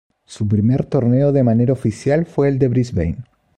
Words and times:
Su 0.25 0.47
primer 0.47 0.85
torneo 0.85 1.31
de 1.31 1.43
manera 1.43 1.73
oficial 1.73 2.25
fue 2.25 2.47
el 2.49 2.57
de 2.57 2.69
Brisbane. 2.69 3.17